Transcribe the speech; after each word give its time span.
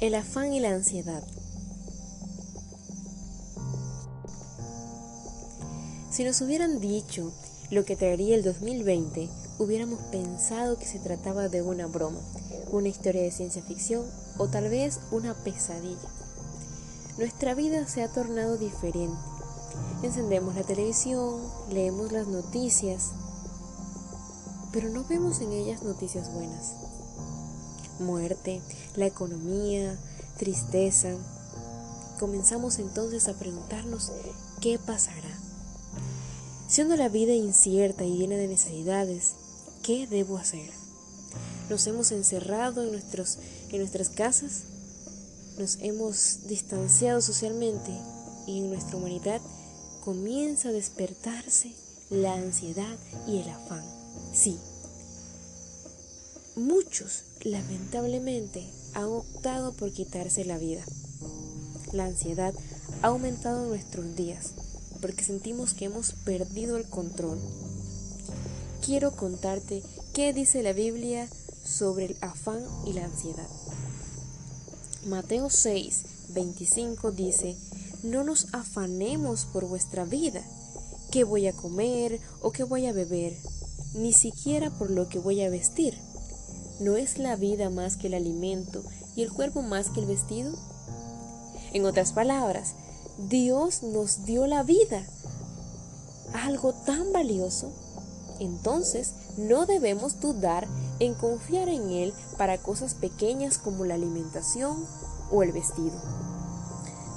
El 0.00 0.14
afán 0.14 0.52
y 0.52 0.60
la 0.60 0.70
ansiedad. 0.70 1.24
Si 6.08 6.22
nos 6.22 6.40
hubieran 6.40 6.78
dicho 6.78 7.32
lo 7.72 7.84
que 7.84 7.96
traería 7.96 8.36
el 8.36 8.44
2020, 8.44 9.28
hubiéramos 9.58 9.98
pensado 10.12 10.78
que 10.78 10.86
se 10.86 11.00
trataba 11.00 11.48
de 11.48 11.62
una 11.62 11.88
broma, 11.88 12.20
una 12.70 12.86
historia 12.86 13.22
de 13.22 13.32
ciencia 13.32 13.60
ficción 13.60 14.04
o 14.36 14.46
tal 14.46 14.68
vez 14.68 15.00
una 15.10 15.34
pesadilla. 15.34 16.08
Nuestra 17.18 17.54
vida 17.54 17.84
se 17.88 18.04
ha 18.04 18.08
tornado 18.08 18.56
diferente. 18.56 19.18
Encendemos 20.04 20.54
la 20.54 20.62
televisión, 20.62 21.40
leemos 21.72 22.12
las 22.12 22.28
noticias, 22.28 23.10
pero 24.72 24.90
no 24.90 25.02
vemos 25.08 25.40
en 25.40 25.50
ellas 25.50 25.82
noticias 25.82 26.32
buenas. 26.32 26.74
Muerte, 28.00 28.60
la 28.96 29.06
economía, 29.06 29.98
tristeza. 30.36 31.14
Comenzamos 32.18 32.78
entonces 32.78 33.28
a 33.28 33.34
preguntarnos 33.34 34.12
qué 34.60 34.78
pasará. 34.78 35.38
Siendo 36.68 36.96
la 36.96 37.08
vida 37.08 37.32
incierta 37.32 38.04
y 38.04 38.18
llena 38.18 38.36
de 38.36 38.48
necesidades, 38.48 39.34
¿qué 39.82 40.06
debo 40.06 40.36
hacer? 40.38 40.70
Nos 41.70 41.86
hemos 41.86 42.12
encerrado 42.12 42.82
en, 42.82 42.92
nuestros, 42.92 43.38
en 43.70 43.78
nuestras 43.78 44.08
casas, 44.10 44.64
nos 45.58 45.78
hemos 45.80 46.46
distanciado 46.46 47.20
socialmente 47.20 47.92
y 48.46 48.58
en 48.58 48.70
nuestra 48.70 48.96
humanidad 48.96 49.40
comienza 50.04 50.68
a 50.68 50.72
despertarse 50.72 51.72
la 52.10 52.34
ansiedad 52.34 52.96
y 53.26 53.38
el 53.38 53.48
afán. 53.48 53.84
Sí, 54.32 54.58
muchos 56.58 57.24
lamentablemente 57.42 58.66
han 58.94 59.04
optado 59.04 59.72
por 59.72 59.92
quitarse 59.92 60.44
la 60.44 60.58
vida. 60.58 60.84
La 61.92 62.06
ansiedad 62.06 62.54
ha 63.02 63.06
aumentado 63.06 63.64
en 63.64 63.70
nuestros 63.70 64.16
días 64.16 64.52
porque 65.00 65.24
sentimos 65.24 65.74
que 65.74 65.86
hemos 65.86 66.12
perdido 66.12 66.76
el 66.76 66.88
control. 66.88 67.38
Quiero 68.84 69.12
contarte 69.12 69.82
qué 70.12 70.32
dice 70.32 70.62
la 70.62 70.72
Biblia 70.72 71.28
sobre 71.64 72.06
el 72.06 72.16
afán 72.20 72.64
y 72.86 72.92
la 72.92 73.04
ansiedad. 73.04 73.48
Mateo 75.06 75.50
6, 75.50 76.04
25 76.30 77.12
dice, 77.12 77.56
no 78.02 78.24
nos 78.24 78.52
afanemos 78.52 79.44
por 79.46 79.66
vuestra 79.66 80.04
vida, 80.04 80.42
qué 81.10 81.24
voy 81.24 81.46
a 81.46 81.52
comer 81.52 82.20
o 82.42 82.52
qué 82.52 82.64
voy 82.64 82.86
a 82.86 82.92
beber, 82.92 83.36
ni 83.94 84.12
siquiera 84.12 84.70
por 84.70 84.90
lo 84.90 85.08
que 85.08 85.18
voy 85.18 85.42
a 85.42 85.50
vestir. 85.50 85.98
¿No 86.80 86.96
es 86.96 87.18
la 87.18 87.34
vida 87.34 87.70
más 87.70 87.96
que 87.96 88.06
el 88.06 88.14
alimento 88.14 88.82
y 89.16 89.22
el 89.22 89.32
cuerpo 89.32 89.62
más 89.62 89.90
que 89.90 89.98
el 89.98 90.06
vestido? 90.06 90.52
En 91.72 91.84
otras 91.84 92.12
palabras, 92.12 92.74
Dios 93.18 93.82
nos 93.82 94.24
dio 94.24 94.46
la 94.46 94.62
vida, 94.62 95.04
algo 96.32 96.72
tan 96.72 97.12
valioso. 97.12 97.72
Entonces, 98.38 99.12
no 99.36 99.66
debemos 99.66 100.20
dudar 100.20 100.68
en 101.00 101.14
confiar 101.14 101.68
en 101.68 101.90
Él 101.90 102.14
para 102.36 102.58
cosas 102.58 102.94
pequeñas 102.94 103.58
como 103.58 103.84
la 103.84 103.94
alimentación 103.94 104.86
o 105.32 105.42
el 105.42 105.50
vestido. 105.50 106.00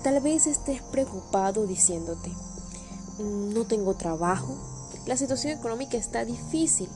Tal 0.03 0.19
vez 0.21 0.47
estés 0.47 0.81
preocupado 0.81 1.67
diciéndote, 1.67 2.29
mm, 3.19 3.53
no 3.53 3.67
tengo 3.67 3.93
trabajo, 3.93 4.57
la 5.05 5.17
situación 5.17 5.53
económica 5.53 5.97
está 5.97 6.25
difícil, 6.25 6.89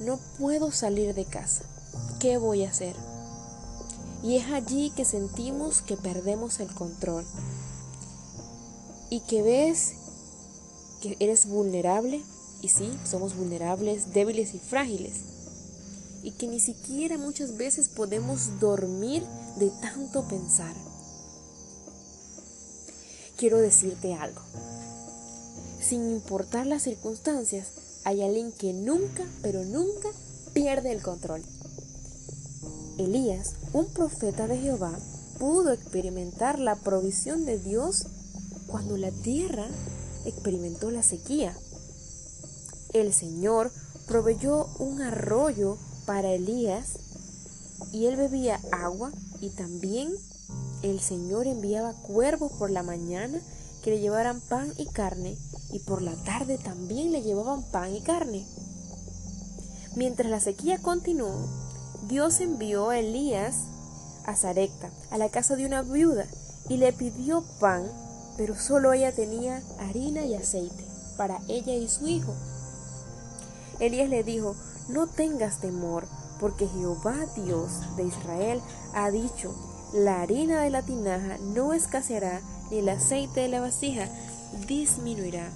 no 0.00 0.20
puedo 0.38 0.70
salir 0.70 1.14
de 1.14 1.24
casa, 1.24 1.64
¿qué 2.20 2.36
voy 2.36 2.64
a 2.64 2.70
hacer? 2.70 2.94
Y 4.22 4.36
es 4.36 4.50
allí 4.52 4.90
que 4.90 5.06
sentimos 5.06 5.80
que 5.80 5.96
perdemos 5.96 6.60
el 6.60 6.72
control 6.74 7.24
y 9.08 9.20
que 9.20 9.42
ves 9.42 9.94
que 11.00 11.16
eres 11.18 11.46
vulnerable, 11.46 12.22
y 12.60 12.68
sí, 12.68 12.92
somos 13.04 13.34
vulnerables, 13.34 14.12
débiles 14.12 14.54
y 14.54 14.58
frágiles, 14.58 15.14
y 16.22 16.32
que 16.32 16.46
ni 16.46 16.60
siquiera 16.60 17.16
muchas 17.16 17.56
veces 17.56 17.88
podemos 17.88 18.60
dormir 18.60 19.24
de 19.56 19.70
tanto 19.80 20.28
pensar. 20.28 20.76
Quiero 23.38 23.56
decirte 23.56 24.12
algo. 24.12 24.42
Sin 25.80 26.10
importar 26.10 26.66
las 26.66 26.82
circunstancias, 26.82 27.68
hay 28.04 28.20
alguien 28.22 28.52
que 28.52 28.74
nunca, 28.74 29.24
pero 29.40 29.64
nunca 29.64 30.10
pierde 30.52 30.92
el 30.92 31.00
control. 31.00 31.42
Elías, 33.00 33.54
un 33.72 33.86
profeta 33.86 34.46
de 34.46 34.58
Jehová, 34.58 34.92
pudo 35.38 35.72
experimentar 35.72 36.58
la 36.58 36.76
provisión 36.76 37.46
de 37.46 37.58
Dios 37.58 38.06
cuando 38.66 38.98
la 38.98 39.10
tierra 39.10 39.66
experimentó 40.26 40.90
la 40.90 41.02
sequía. 41.02 41.56
El 42.92 43.14
Señor 43.14 43.72
proveyó 44.06 44.66
un 44.78 45.00
arroyo 45.00 45.78
para 46.04 46.32
Elías 46.32 46.98
y 47.90 48.04
él 48.04 48.16
bebía 48.16 48.60
agua 48.70 49.12
y 49.40 49.48
también 49.48 50.12
el 50.82 51.00
Señor 51.00 51.46
enviaba 51.46 51.94
cuervos 51.94 52.52
por 52.52 52.70
la 52.70 52.82
mañana 52.82 53.40
que 53.82 53.92
le 53.92 54.00
llevaran 54.00 54.42
pan 54.42 54.74
y 54.76 54.84
carne 54.84 55.38
y 55.72 55.78
por 55.78 56.02
la 56.02 56.16
tarde 56.24 56.58
también 56.58 57.12
le 57.12 57.22
llevaban 57.22 57.62
pan 57.62 57.94
y 57.96 58.02
carne. 58.02 58.46
Mientras 59.96 60.30
la 60.30 60.40
sequía 60.40 60.78
continuó, 60.82 61.48
Dios 62.10 62.40
envió 62.40 62.90
a 62.90 62.98
Elías 62.98 63.54
a 64.26 64.36
Zarecta, 64.36 64.90
a 65.10 65.16
la 65.16 65.30
casa 65.30 65.56
de 65.56 65.64
una 65.64 65.82
viuda, 65.82 66.26
y 66.68 66.76
le 66.76 66.92
pidió 66.92 67.42
pan 67.60 67.88
pero 68.40 68.58
solo 68.58 68.94
ella 68.94 69.12
tenía 69.12 69.62
harina 69.78 70.24
y 70.24 70.34
aceite 70.34 70.82
para 71.18 71.40
ella 71.46 71.74
y 71.74 71.88
su 71.88 72.08
hijo. 72.08 72.34
Elías 73.80 74.08
le 74.08 74.24
dijo, 74.24 74.56
no 74.88 75.06
tengas 75.06 75.60
temor, 75.60 76.06
porque 76.40 76.66
Jehová 76.66 77.16
Dios 77.36 77.70
de 77.96 78.04
Israel 78.04 78.62
ha 78.94 79.10
dicho, 79.10 79.54
la 79.92 80.22
harina 80.22 80.62
de 80.62 80.70
la 80.70 80.80
tinaja 80.80 81.36
no 81.54 81.74
escaseará, 81.74 82.40
ni 82.70 82.78
el 82.78 82.88
aceite 82.88 83.40
de 83.40 83.48
la 83.48 83.60
vasija 83.60 84.08
disminuirá. 84.66 85.50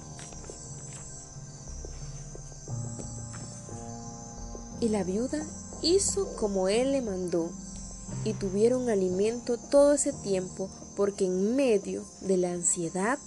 Y 4.79 4.89
la 4.89 5.03
viuda 5.03 5.43
hizo 5.81 6.35
como 6.35 6.67
él 6.67 6.91
le 6.91 7.01
mandó, 7.01 7.49
y 8.23 8.33
tuvieron 8.33 8.89
alimento 8.89 9.57
todo 9.57 9.93
ese 9.93 10.13
tiempo 10.13 10.69
porque 10.95 11.25
en 11.25 11.55
medio 11.55 12.05
de 12.21 12.37
la 12.37 12.51
ansiedad 12.51 13.19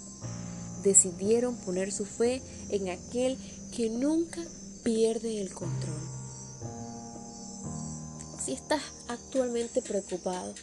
decidieron 0.82 1.56
poner 1.56 1.92
su 1.92 2.04
fe 2.04 2.42
en 2.70 2.88
aquel 2.88 3.38
que 3.75 3.91
nunca 3.91 4.42
pierde 4.82 5.41
el 5.41 5.53
control. 5.53 6.00
Si 8.44 8.53
estás 8.53 8.82
actualmente 9.08 9.82
preocupado, 9.82 10.54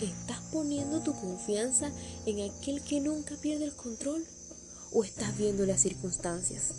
¿estás 0.00 0.40
poniendo 0.52 1.00
tu 1.00 1.14
confianza 1.14 1.90
en 2.26 2.50
aquel 2.50 2.82
que 2.82 3.00
nunca 3.00 3.36
pierde 3.36 3.64
el 3.64 3.74
control 3.74 4.24
o 4.92 5.04
estás 5.04 5.36
viendo 5.36 5.64
las 5.64 5.80
circunstancias? 5.80 6.74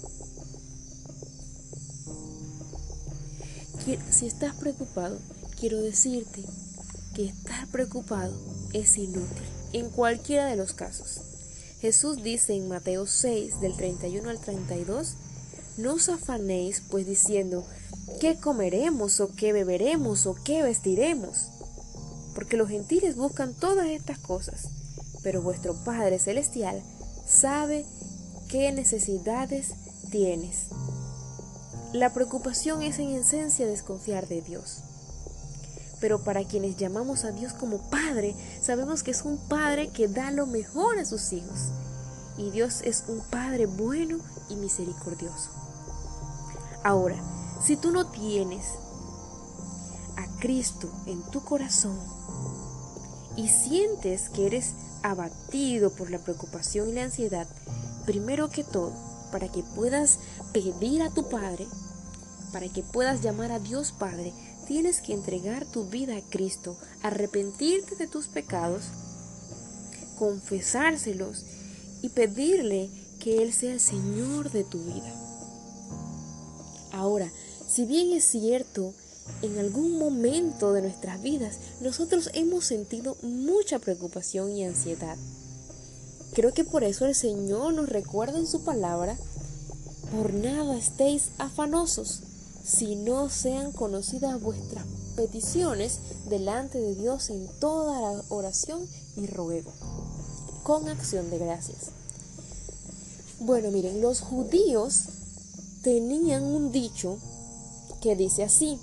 Si 3.85 4.25
estás 4.25 4.55
preocupado, 4.55 5.19
quiero 5.59 5.79
decirte 5.79 6.43
que 7.13 7.25
estar 7.25 7.67
preocupado 7.67 8.33
es 8.73 8.97
inútil 8.97 9.43
en 9.73 9.91
cualquiera 9.91 10.47
de 10.47 10.55
los 10.55 10.73
casos. 10.73 11.21
Jesús 11.81 12.23
dice 12.23 12.55
en 12.55 12.67
Mateo 12.67 13.05
6 13.05 13.61
del 13.61 13.77
31 13.77 14.27
al 14.27 14.39
32, 14.39 15.13
no 15.77 15.93
os 15.93 16.09
afanéis 16.09 16.81
pues 16.89 17.05
diciendo, 17.05 17.63
¿qué 18.19 18.39
comeremos 18.39 19.19
o 19.19 19.29
qué 19.35 19.53
beberemos 19.53 20.25
o 20.25 20.33
qué 20.33 20.63
vestiremos? 20.63 21.49
Porque 22.33 22.57
los 22.57 22.69
gentiles 22.69 23.15
buscan 23.15 23.53
todas 23.53 23.85
estas 23.85 24.17
cosas, 24.17 24.67
pero 25.21 25.43
vuestro 25.43 25.75
Padre 25.83 26.17
Celestial 26.17 26.81
sabe 27.27 27.85
qué 28.49 28.71
necesidades 28.71 29.75
tienes. 30.09 30.69
La 31.95 32.11
preocupación 32.11 32.81
es 32.81 32.99
en 32.99 33.11
esencia 33.11 33.65
desconfiar 33.65 34.27
de 34.27 34.41
Dios. 34.41 34.79
Pero 36.01 36.21
para 36.25 36.43
quienes 36.43 36.75
llamamos 36.75 37.23
a 37.23 37.31
Dios 37.31 37.53
como 37.53 37.89
Padre, 37.89 38.35
sabemos 38.61 39.01
que 39.01 39.11
es 39.11 39.21
un 39.21 39.37
Padre 39.37 39.87
que 39.87 40.09
da 40.09 40.29
lo 40.29 40.45
mejor 40.45 40.99
a 40.99 41.05
sus 41.05 41.31
hijos. 41.31 41.69
Y 42.37 42.51
Dios 42.51 42.81
es 42.83 43.05
un 43.07 43.21
Padre 43.21 43.65
bueno 43.65 44.17
y 44.49 44.57
misericordioso. 44.57 45.51
Ahora, 46.83 47.15
si 47.65 47.77
tú 47.77 47.91
no 47.91 48.11
tienes 48.11 48.65
a 50.17 50.39
Cristo 50.41 50.91
en 51.05 51.23
tu 51.31 51.45
corazón 51.45 51.97
y 53.37 53.47
sientes 53.47 54.27
que 54.27 54.47
eres 54.47 54.73
abatido 55.01 55.91
por 55.91 56.11
la 56.11 56.19
preocupación 56.19 56.89
y 56.89 56.91
la 56.91 57.05
ansiedad, 57.05 57.47
primero 58.05 58.49
que 58.49 58.65
todo, 58.65 58.91
para 59.31 59.47
que 59.49 59.63
puedas 59.63 60.19
pedir 60.51 61.01
a 61.01 61.09
tu 61.09 61.29
Padre, 61.29 61.65
para 62.55 62.69
que 62.69 62.83
puedas 62.83 63.21
llamar 63.21 63.51
a 63.51 63.59
Dios 63.59 63.91
Padre, 63.91 64.31
tienes 64.65 65.01
que 65.01 65.11
entregar 65.11 65.65
tu 65.65 65.89
vida 65.89 66.15
a 66.15 66.21
Cristo, 66.21 66.77
arrepentirte 67.03 67.97
de 67.97 68.07
tus 68.07 68.27
pecados, 68.27 68.83
confesárselos 70.17 71.43
y 72.01 72.07
pedirle 72.07 72.89
que 73.19 73.43
Él 73.43 73.51
sea 73.51 73.73
el 73.73 73.81
Señor 73.81 74.53
de 74.53 74.63
tu 74.63 74.81
vida. 74.85 75.13
Ahora, 76.93 77.29
si 77.67 77.85
bien 77.85 78.13
es 78.13 78.23
cierto, 78.23 78.93
en 79.41 79.59
algún 79.59 79.99
momento 79.99 80.71
de 80.71 80.81
nuestras 80.81 81.21
vidas 81.21 81.57
nosotros 81.81 82.29
hemos 82.35 82.63
sentido 82.63 83.17
mucha 83.21 83.79
preocupación 83.79 84.55
y 84.55 84.63
ansiedad. 84.63 85.17
Creo 86.33 86.53
que 86.53 86.63
por 86.63 86.85
eso 86.85 87.05
el 87.05 87.15
Señor 87.15 87.73
nos 87.73 87.89
recuerda 87.89 88.39
en 88.39 88.47
su 88.47 88.63
palabra, 88.63 89.17
por 90.09 90.33
nada 90.33 90.77
estéis 90.77 91.31
afanosos, 91.37 92.21
si 92.65 92.95
no 92.95 93.29
sean 93.29 93.71
conocidas 93.71 94.41
vuestras 94.41 94.85
peticiones 95.15 95.99
delante 96.27 96.79
de 96.79 96.95
Dios 96.95 97.29
en 97.29 97.47
toda 97.59 98.01
la 98.01 98.23
oración 98.29 98.87
y 99.15 99.27
ruego, 99.27 99.71
con 100.63 100.89
acción 100.89 101.29
de 101.29 101.37
gracias. 101.37 101.91
Bueno, 103.39 103.69
miren, 103.69 104.01
los 104.01 104.21
judíos 104.21 105.03
tenían 105.83 106.43
un 106.43 106.71
dicho 106.71 107.17
que 108.01 108.15
dice 108.15 108.43
así, 108.43 108.79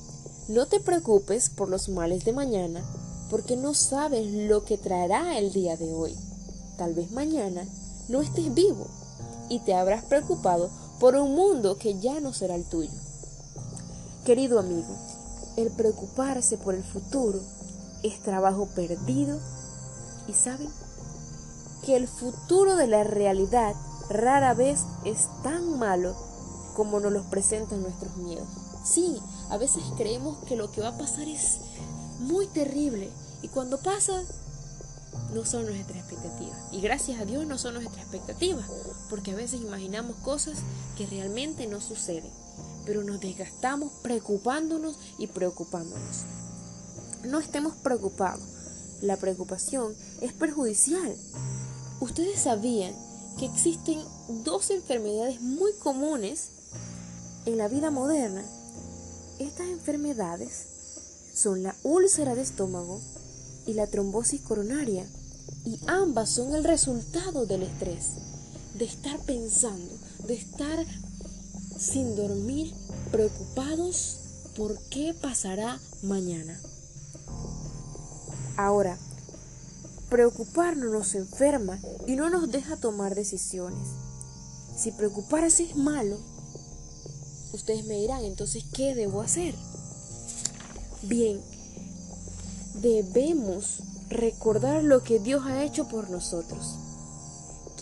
no 0.48 0.66
te 0.66 0.78
preocupes 0.78 1.50
por 1.50 1.68
los 1.68 1.88
males 1.88 2.24
de 2.24 2.32
mañana, 2.32 2.84
porque 3.30 3.56
no 3.56 3.74
sabes 3.74 4.26
lo 4.48 4.64
que 4.64 4.78
traerá 4.78 5.38
el 5.38 5.52
día 5.52 5.76
de 5.76 5.92
hoy. 5.92 6.16
Tal 6.76 6.94
vez 6.94 7.10
mañana 7.10 7.66
no 8.08 8.22
estés 8.22 8.52
vivo 8.54 8.86
y 9.48 9.58
te 9.60 9.74
habrás 9.74 10.04
preocupado 10.04 10.70
por 11.00 11.16
un 11.16 11.34
mundo 11.34 11.78
que 11.78 11.98
ya 11.98 12.20
no 12.20 12.32
será 12.32 12.54
el 12.54 12.64
tuyo. 12.64 12.90
Querido 14.24 14.60
amigo, 14.60 14.96
el 15.56 15.72
preocuparse 15.72 16.56
por 16.56 16.76
el 16.76 16.84
futuro 16.84 17.40
es 18.04 18.22
trabajo 18.22 18.68
perdido 18.72 19.40
y 20.28 20.32
saben 20.32 20.70
que 21.84 21.96
el 21.96 22.06
futuro 22.06 22.76
de 22.76 22.86
la 22.86 23.02
realidad 23.02 23.74
rara 24.08 24.54
vez 24.54 24.78
es 25.04 25.26
tan 25.42 25.76
malo 25.76 26.14
como 26.76 27.00
nos 27.00 27.12
lo 27.12 27.24
presentan 27.30 27.82
nuestros 27.82 28.16
miedos. 28.18 28.46
Sí, 28.84 29.20
a 29.50 29.56
veces 29.56 29.82
creemos 29.96 30.38
que 30.44 30.54
lo 30.54 30.70
que 30.70 30.82
va 30.82 30.90
a 30.90 30.98
pasar 30.98 31.26
es 31.26 31.58
muy 32.20 32.46
terrible 32.46 33.10
y 33.42 33.48
cuando 33.48 33.78
pasa 33.78 34.22
no 35.34 35.44
son 35.44 35.66
nuestras 35.66 35.98
expectativas. 35.98 36.58
Y 36.70 36.80
gracias 36.80 37.20
a 37.20 37.24
Dios 37.24 37.44
no 37.46 37.58
son 37.58 37.74
nuestras 37.74 37.98
expectativas, 37.98 38.66
porque 39.10 39.32
a 39.32 39.36
veces 39.36 39.62
imaginamos 39.62 40.14
cosas 40.18 40.58
que 40.96 41.06
realmente 41.06 41.66
no 41.66 41.80
suceden, 41.80 42.30
pero 42.84 43.02
nos 43.02 43.20
desgastamos 43.20 43.92
preocupándonos 44.02 44.98
y 45.18 45.26
preocupándonos. 45.26 46.24
No 47.24 47.38
estemos 47.38 47.74
preocupados. 47.76 48.42
La 49.00 49.16
preocupación 49.16 49.94
es 50.20 50.32
perjudicial. 50.32 51.16
Ustedes 52.00 52.40
sabían 52.40 52.94
que 53.38 53.46
existen 53.46 54.00
dos 54.44 54.70
enfermedades 54.70 55.40
muy 55.40 55.72
comunes 55.74 56.50
en 57.46 57.58
la 57.58 57.68
vida 57.68 57.90
moderna. 57.90 58.44
Estas 59.38 59.68
enfermedades 59.68 60.66
son 61.34 61.62
la 61.62 61.74
úlcera 61.82 62.34
de 62.34 62.42
estómago 62.42 63.00
y 63.66 63.74
la 63.74 63.86
trombosis 63.86 64.40
coronaria, 64.40 65.06
y 65.64 65.78
ambas 65.86 66.30
son 66.30 66.54
el 66.54 66.64
resultado 66.64 67.46
del 67.46 67.62
estrés, 67.62 68.10
de 68.74 68.84
estar 68.84 69.18
pensando, 69.20 69.94
de 70.26 70.34
estar 70.34 70.84
sin 71.82 72.14
dormir, 72.14 72.72
preocupados 73.10 74.18
por 74.56 74.78
qué 74.88 75.14
pasará 75.20 75.80
mañana. 76.02 76.60
Ahora, 78.56 78.96
preocuparnos 80.08 80.92
nos 80.92 81.14
enferma 81.14 81.80
y 82.06 82.14
no 82.16 82.30
nos 82.30 82.52
deja 82.52 82.76
tomar 82.76 83.14
decisiones. 83.14 83.88
Si 84.76 84.92
preocuparse 84.92 85.64
es 85.64 85.76
malo, 85.76 86.18
ustedes 87.52 87.84
me 87.86 87.96
dirán, 87.96 88.24
entonces, 88.24 88.64
¿qué 88.72 88.94
debo 88.94 89.20
hacer? 89.20 89.54
Bien, 91.02 91.40
debemos 92.74 93.82
recordar 94.08 94.84
lo 94.84 95.02
que 95.02 95.18
Dios 95.18 95.44
ha 95.46 95.64
hecho 95.64 95.88
por 95.88 96.10
nosotros. 96.10 96.76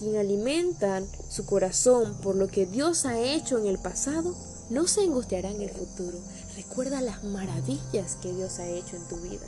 Quien 0.01 0.17
alimentan 0.17 1.07
su 1.29 1.47
corazón 1.47 2.17
por 2.23 2.35
lo 2.35 2.49
que 2.49 2.67
Dios 2.67 3.07
ha 3.07 3.21
hecho 3.21 3.59
en 3.59 3.67
el 3.67 3.79
pasado, 3.79 4.35
no 4.69 4.89
se 4.89 5.03
angustiará 5.03 5.51
en 5.51 5.61
el 5.61 5.71
futuro. 5.71 6.19
Recuerda 6.57 7.01
las 7.01 7.23
maravillas 7.23 8.17
que 8.21 8.33
Dios 8.33 8.59
ha 8.59 8.67
hecho 8.67 8.97
en 8.97 9.07
tu 9.07 9.17
vida. 9.19 9.47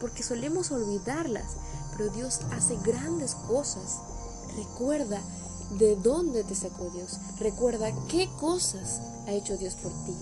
Porque 0.00 0.22
solemos 0.22 0.70
olvidarlas 0.70 1.56
pero 1.98 2.10
Dios 2.10 2.40
hace 2.52 2.78
grandes 2.84 3.34
cosas. 3.34 3.98
Recuerda 4.56 5.20
de 5.78 5.96
dónde 5.96 6.44
te 6.44 6.54
sacó 6.54 6.88
Dios. 6.90 7.18
Recuerda 7.40 7.92
qué 8.08 8.30
cosas 8.38 9.00
ha 9.26 9.32
hecho 9.32 9.56
Dios 9.56 9.74
por 9.74 9.92
ti. 10.06 10.14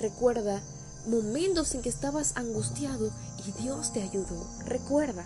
Recuerda 0.00 0.62
momentos 1.08 1.74
en 1.74 1.82
que 1.82 1.88
estabas 1.88 2.36
angustiado 2.36 3.10
y 3.44 3.62
Dios 3.62 3.92
te 3.92 4.02
ayudó. 4.02 4.46
Recuerda. 4.64 5.24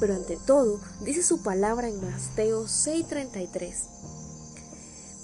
Pero 0.00 0.14
ante 0.14 0.36
todo, 0.36 0.80
dice 1.04 1.22
su 1.22 1.42
palabra 1.42 1.88
en 1.88 2.00
Mateo 2.00 2.66
6:33. 2.66 3.74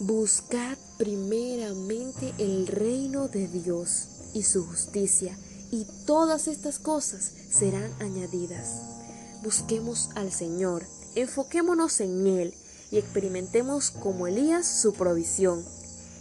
Buscad 0.01 0.77
primeramente 0.99 2.35
el 2.39 2.67
reino 2.67 3.29
de 3.29 3.47
Dios 3.49 4.09
y 4.35 4.43
su 4.43 4.67
justicia, 4.67 5.39
y 5.71 5.87
todas 6.07 6.49
estas 6.49 6.79
cosas 6.79 7.31
serán 7.51 7.93
añadidas 8.01 8.95
busquemos 9.45 10.09
al 10.15 10.33
Señor, 10.33 10.87
enfoquémonos 11.15 12.01
en 12.01 12.27
Él 12.27 12.55
y 12.91 12.97
experimentemos 12.97 13.91
como 13.91 14.27
Elías 14.27 14.67
su 14.67 14.95
provisión. 14.95 15.63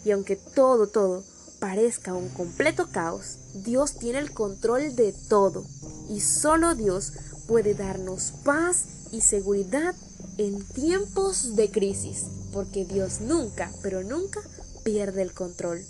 Y 0.04 0.12
aunque 0.12 0.36
todo, 0.36 0.88
todo 0.88 1.24
parezca 1.60 2.14
un 2.14 2.28
completo 2.28 2.90
caos, 2.92 3.38
Dios 3.54 3.94
tiene 3.98 4.20
el 4.20 4.34
control 4.34 4.98
de 4.98 5.14
todo 5.30 5.64
y 6.10 6.20
solo 6.20 6.76
Dios 6.76 7.14
puede 7.48 7.74
darnos 7.74 8.34
paz 8.44 8.86
y 9.12 9.22
seguridad 9.22 9.96
en 10.38 10.64
tiempos 10.64 11.56
de 11.56 11.70
crisis, 11.70 12.26
porque 12.52 12.86
Dios 12.86 13.22
nunca, 13.22 13.72
pero 13.82 14.04
nunca 14.04 14.42
pierde 14.84 15.22
el 15.22 15.34
control. 15.34 15.84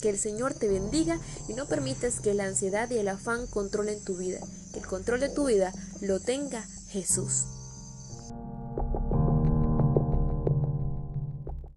Que 0.00 0.10
el 0.10 0.18
Señor 0.18 0.54
te 0.54 0.68
bendiga 0.68 1.18
y 1.48 1.54
no 1.54 1.66
permitas 1.66 2.20
que 2.20 2.34
la 2.34 2.44
ansiedad 2.44 2.90
y 2.90 2.98
el 2.98 3.08
afán 3.08 3.46
controlen 3.46 4.02
tu 4.04 4.16
vida. 4.16 4.40
El 4.74 4.86
control 4.86 5.20
de 5.20 5.30
tu 5.30 5.46
vida 5.46 5.72
lo 6.00 6.20
tenga 6.20 6.66
Jesús. 6.90 7.44